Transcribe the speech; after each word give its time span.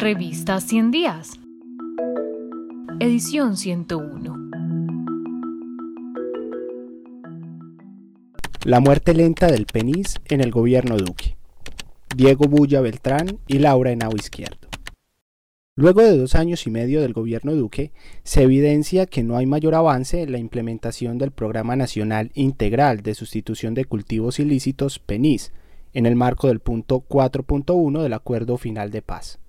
Revista 0.00 0.58
100 0.62 0.92
días. 0.92 1.32
Edición 3.00 3.58
101. 3.58 4.50
La 8.64 8.80
muerte 8.80 9.12
lenta 9.12 9.48
del 9.48 9.66
penis 9.66 10.14
en 10.24 10.40
el 10.40 10.52
gobierno 10.52 10.96
Duque. 10.96 11.36
Diego 12.16 12.46
Bulla 12.46 12.80
Beltrán 12.80 13.40
y 13.46 13.58
Laura 13.58 13.90
Henao 13.90 14.16
Izquierdo. 14.16 14.68
Luego 15.76 16.00
de 16.00 16.16
dos 16.16 16.34
años 16.34 16.66
y 16.66 16.70
medio 16.70 17.02
del 17.02 17.12
gobierno 17.12 17.54
Duque, 17.54 17.92
se 18.22 18.44
evidencia 18.44 19.04
que 19.04 19.22
no 19.22 19.36
hay 19.36 19.44
mayor 19.44 19.74
avance 19.74 20.22
en 20.22 20.32
la 20.32 20.38
implementación 20.38 21.18
del 21.18 21.30
Programa 21.30 21.76
Nacional 21.76 22.30
Integral 22.32 23.02
de 23.02 23.14
Sustitución 23.14 23.74
de 23.74 23.84
Cultivos 23.84 24.40
Ilícitos 24.40 24.98
PENIS, 24.98 25.52
en 25.92 26.06
el 26.06 26.16
marco 26.16 26.48
del 26.48 26.60
punto 26.60 27.04
4.1 27.06 28.00
del 28.00 28.14
Acuerdo 28.14 28.56
Final 28.56 28.90
de 28.90 29.02
Paz. 29.02 29.40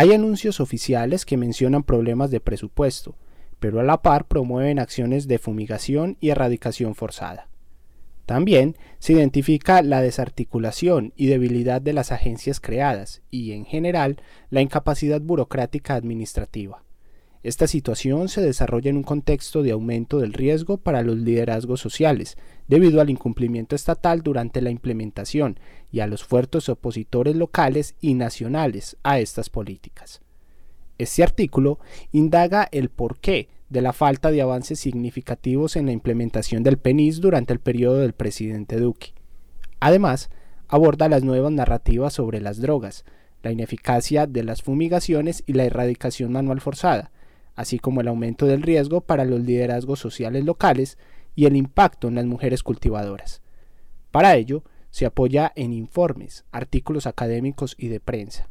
Hay 0.00 0.12
anuncios 0.12 0.60
oficiales 0.60 1.26
que 1.26 1.36
mencionan 1.36 1.82
problemas 1.82 2.30
de 2.30 2.38
presupuesto, 2.38 3.16
pero 3.58 3.80
a 3.80 3.82
la 3.82 4.00
par 4.00 4.28
promueven 4.28 4.78
acciones 4.78 5.26
de 5.26 5.40
fumigación 5.40 6.16
y 6.20 6.28
erradicación 6.28 6.94
forzada. 6.94 7.48
También 8.24 8.76
se 9.00 9.14
identifica 9.14 9.82
la 9.82 10.00
desarticulación 10.00 11.12
y 11.16 11.26
debilidad 11.26 11.82
de 11.82 11.94
las 11.94 12.12
agencias 12.12 12.60
creadas 12.60 13.22
y, 13.32 13.50
en 13.50 13.64
general, 13.64 14.22
la 14.50 14.60
incapacidad 14.60 15.20
burocrática 15.20 15.96
administrativa. 15.96 16.84
Esta 17.42 17.68
situación 17.68 18.28
se 18.28 18.40
desarrolla 18.40 18.90
en 18.90 18.96
un 18.96 19.04
contexto 19.04 19.62
de 19.62 19.70
aumento 19.70 20.18
del 20.18 20.32
riesgo 20.32 20.76
para 20.78 21.02
los 21.02 21.18
liderazgos 21.18 21.80
sociales, 21.80 22.36
debido 22.66 23.00
al 23.00 23.10
incumplimiento 23.10 23.76
estatal 23.76 24.22
durante 24.22 24.60
la 24.60 24.70
implementación 24.70 25.60
y 25.92 26.00
a 26.00 26.08
los 26.08 26.24
fuertes 26.24 26.68
opositores 26.68 27.36
locales 27.36 27.94
y 28.00 28.14
nacionales 28.14 28.96
a 29.04 29.20
estas 29.20 29.50
políticas. 29.50 30.20
Este 30.98 31.22
artículo 31.22 31.78
indaga 32.10 32.68
el 32.72 32.88
porqué 32.88 33.48
de 33.68 33.82
la 33.82 33.92
falta 33.92 34.32
de 34.32 34.42
avances 34.42 34.80
significativos 34.80 35.76
en 35.76 35.86
la 35.86 35.92
implementación 35.92 36.64
del 36.64 36.78
PENIS 36.78 37.20
durante 37.20 37.52
el 37.52 37.60
periodo 37.60 37.98
del 37.98 38.14
presidente 38.14 38.78
Duque. 38.78 39.14
Además, 39.78 40.28
aborda 40.66 41.08
las 41.08 41.22
nuevas 41.22 41.52
narrativas 41.52 42.14
sobre 42.14 42.40
las 42.40 42.60
drogas, 42.60 43.04
la 43.44 43.52
ineficacia 43.52 44.26
de 44.26 44.42
las 44.42 44.62
fumigaciones 44.62 45.44
y 45.46 45.52
la 45.52 45.64
erradicación 45.64 46.32
manual 46.32 46.60
forzada, 46.60 47.12
así 47.58 47.80
como 47.80 48.00
el 48.00 48.06
aumento 48.06 48.46
del 48.46 48.62
riesgo 48.62 49.00
para 49.00 49.24
los 49.24 49.40
liderazgos 49.40 49.98
sociales 49.98 50.44
locales 50.44 50.96
y 51.34 51.46
el 51.46 51.56
impacto 51.56 52.06
en 52.06 52.14
las 52.14 52.24
mujeres 52.24 52.62
cultivadoras. 52.62 53.42
Para 54.12 54.36
ello, 54.36 54.62
se 54.90 55.06
apoya 55.06 55.52
en 55.56 55.72
informes, 55.72 56.44
artículos 56.52 57.08
académicos 57.08 57.74
y 57.76 57.88
de 57.88 57.98
prensa. 57.98 58.48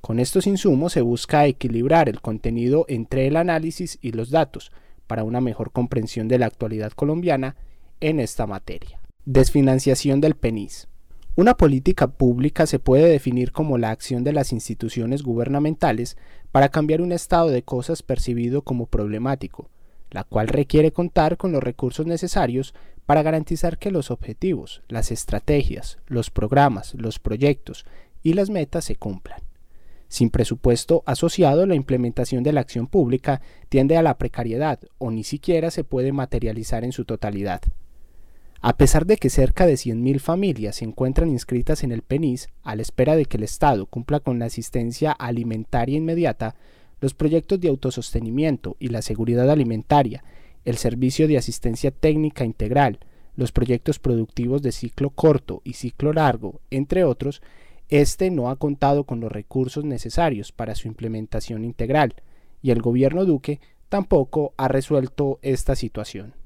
Con 0.00 0.18
estos 0.18 0.46
insumos 0.46 0.94
se 0.94 1.02
busca 1.02 1.44
equilibrar 1.44 2.08
el 2.08 2.22
contenido 2.22 2.86
entre 2.88 3.26
el 3.26 3.36
análisis 3.36 3.98
y 4.00 4.12
los 4.12 4.30
datos 4.30 4.72
para 5.06 5.22
una 5.22 5.42
mejor 5.42 5.70
comprensión 5.70 6.26
de 6.26 6.38
la 6.38 6.46
actualidad 6.46 6.92
colombiana 6.92 7.56
en 8.00 8.20
esta 8.20 8.46
materia. 8.46 9.02
Desfinanciación 9.26 10.22
del 10.22 10.34
PENIS. 10.34 10.88
Una 11.36 11.56
política 11.56 12.08
pública 12.08 12.66
se 12.66 12.80
puede 12.80 13.08
definir 13.08 13.52
como 13.52 13.78
la 13.78 13.90
acción 13.90 14.24
de 14.24 14.32
las 14.32 14.52
instituciones 14.52 15.22
gubernamentales 15.22 16.16
para 16.50 16.70
cambiar 16.70 17.00
un 17.00 17.12
estado 17.12 17.48
de 17.50 17.62
cosas 17.62 18.02
percibido 18.02 18.62
como 18.62 18.86
problemático, 18.86 19.70
la 20.10 20.24
cual 20.24 20.48
requiere 20.48 20.90
contar 20.90 21.36
con 21.36 21.52
los 21.52 21.62
recursos 21.62 22.04
necesarios 22.04 22.74
para 23.06 23.22
garantizar 23.22 23.78
que 23.78 23.92
los 23.92 24.10
objetivos, 24.10 24.82
las 24.88 25.12
estrategias, 25.12 25.98
los 26.06 26.30
programas, 26.30 26.94
los 26.94 27.20
proyectos 27.20 27.86
y 28.24 28.32
las 28.32 28.50
metas 28.50 28.84
se 28.84 28.96
cumplan. 28.96 29.40
Sin 30.08 30.30
presupuesto 30.30 31.04
asociado, 31.06 31.64
la 31.64 31.76
implementación 31.76 32.42
de 32.42 32.52
la 32.52 32.60
acción 32.60 32.88
pública 32.88 33.40
tiende 33.68 33.96
a 33.96 34.02
la 34.02 34.18
precariedad 34.18 34.80
o 34.98 35.12
ni 35.12 35.22
siquiera 35.22 35.70
se 35.70 35.84
puede 35.84 36.12
materializar 36.12 36.82
en 36.82 36.90
su 36.90 37.04
totalidad. 37.04 37.62
A 38.62 38.76
pesar 38.76 39.06
de 39.06 39.16
que 39.16 39.30
cerca 39.30 39.64
de 39.64 39.72
100.000 39.72 40.20
familias 40.20 40.76
se 40.76 40.84
encuentran 40.84 41.30
inscritas 41.30 41.82
en 41.82 41.92
el 41.92 42.02
PENIS 42.02 42.50
a 42.62 42.76
la 42.76 42.82
espera 42.82 43.16
de 43.16 43.24
que 43.24 43.38
el 43.38 43.42
Estado 43.42 43.86
cumpla 43.86 44.20
con 44.20 44.38
la 44.38 44.44
asistencia 44.46 45.12
alimentaria 45.12 45.96
inmediata, 45.96 46.56
los 47.00 47.14
proyectos 47.14 47.58
de 47.58 47.68
autosostenimiento 47.68 48.76
y 48.78 48.88
la 48.88 49.00
seguridad 49.00 49.48
alimentaria, 49.48 50.22
el 50.66 50.76
servicio 50.76 51.26
de 51.26 51.38
asistencia 51.38 51.90
técnica 51.90 52.44
integral, 52.44 52.98
los 53.34 53.50
proyectos 53.50 53.98
productivos 53.98 54.60
de 54.60 54.72
ciclo 54.72 55.08
corto 55.08 55.62
y 55.64 55.72
ciclo 55.72 56.12
largo, 56.12 56.60
entre 56.70 57.04
otros, 57.04 57.40
este 57.88 58.30
no 58.30 58.50
ha 58.50 58.56
contado 58.56 59.04
con 59.04 59.20
los 59.20 59.32
recursos 59.32 59.86
necesarios 59.86 60.52
para 60.52 60.74
su 60.74 60.86
implementación 60.86 61.64
integral, 61.64 62.14
y 62.60 62.72
el 62.72 62.82
gobierno 62.82 63.24
Duque 63.24 63.58
tampoco 63.88 64.52
ha 64.58 64.68
resuelto 64.68 65.38
esta 65.40 65.74
situación. 65.74 66.39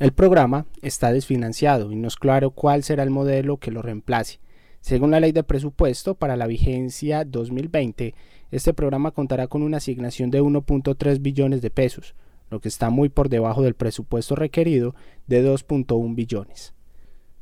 El 0.00 0.12
programa 0.12 0.66
está 0.82 1.12
desfinanciado 1.12 1.92
y 1.92 1.96
no 1.96 2.08
es 2.08 2.16
claro 2.16 2.50
cuál 2.50 2.82
será 2.82 3.04
el 3.04 3.10
modelo 3.10 3.58
que 3.58 3.70
lo 3.70 3.80
reemplace. 3.80 4.40
Según 4.80 5.12
la 5.12 5.20
ley 5.20 5.30
de 5.30 5.44
presupuesto 5.44 6.16
para 6.16 6.36
la 6.36 6.48
vigencia 6.48 7.24
2020, 7.24 8.12
este 8.50 8.74
programa 8.74 9.12
contará 9.12 9.46
con 9.46 9.62
una 9.62 9.76
asignación 9.76 10.32
de 10.32 10.42
1.3 10.42 11.22
billones 11.22 11.62
de 11.62 11.70
pesos, 11.70 12.16
lo 12.50 12.60
que 12.60 12.66
está 12.66 12.90
muy 12.90 13.08
por 13.08 13.28
debajo 13.28 13.62
del 13.62 13.74
presupuesto 13.74 14.34
requerido 14.34 14.96
de 15.28 15.48
2.1 15.48 16.14
billones. 16.16 16.74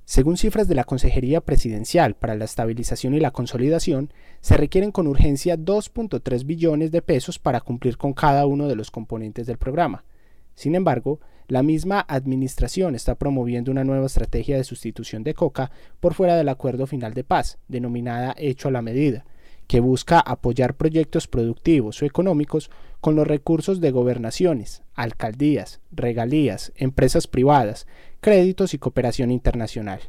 Según 0.04 0.36
cifras 0.36 0.68
de 0.68 0.74
la 0.74 0.84
Consejería 0.84 1.40
Presidencial 1.40 2.16
para 2.16 2.34
la 2.34 2.44
Estabilización 2.44 3.14
y 3.14 3.20
la 3.20 3.30
Consolidación, 3.30 4.12
se 4.42 4.58
requieren 4.58 4.92
con 4.92 5.06
urgencia 5.06 5.56
2.3 5.56 6.44
billones 6.44 6.90
de 6.90 7.00
pesos 7.00 7.38
para 7.38 7.62
cumplir 7.62 7.96
con 7.96 8.12
cada 8.12 8.44
uno 8.44 8.68
de 8.68 8.76
los 8.76 8.90
componentes 8.90 9.46
del 9.46 9.56
programa. 9.56 10.04
Sin 10.54 10.74
embargo, 10.74 11.18
la 11.52 11.62
misma 11.62 12.02
Administración 12.08 12.94
está 12.94 13.14
promoviendo 13.16 13.70
una 13.70 13.84
nueva 13.84 14.06
estrategia 14.06 14.56
de 14.56 14.64
sustitución 14.64 15.22
de 15.22 15.34
coca 15.34 15.70
por 16.00 16.14
fuera 16.14 16.34
del 16.34 16.48
Acuerdo 16.48 16.86
Final 16.86 17.12
de 17.12 17.24
Paz, 17.24 17.58
denominada 17.68 18.34
Hecho 18.38 18.68
a 18.68 18.70
la 18.70 18.80
Medida, 18.80 19.26
que 19.66 19.80
busca 19.80 20.18
apoyar 20.18 20.78
proyectos 20.78 21.28
productivos 21.28 22.00
o 22.00 22.06
económicos 22.06 22.70
con 23.02 23.16
los 23.16 23.26
recursos 23.26 23.82
de 23.82 23.90
gobernaciones, 23.90 24.82
alcaldías, 24.94 25.82
regalías, 25.90 26.72
empresas 26.74 27.26
privadas, 27.26 27.86
créditos 28.22 28.72
y 28.72 28.78
cooperación 28.78 29.30
internacional. 29.30 30.00